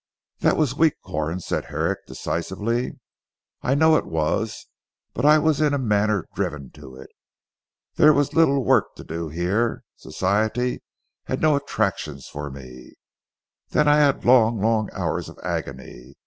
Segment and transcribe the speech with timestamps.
[0.39, 2.99] "That was weak Corn," said Herrick decisively.
[3.61, 4.65] "I know it was
[5.13, 7.11] but I was in a manner driven to it.
[7.97, 9.83] There was little work to do here.
[9.95, 10.81] Society
[11.25, 12.93] had no attractions for me.
[13.67, 16.15] So then I had long long hours of agony.